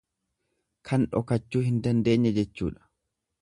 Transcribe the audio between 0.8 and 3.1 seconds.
Kan dhokachuu hin dandeenye jechuudha.